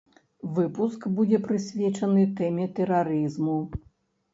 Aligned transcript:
Выпуск 0.55 1.05
будзе 1.19 1.41
прысвечаны 1.45 2.27
тэме 2.43 2.69
тэрарызму. 2.77 3.65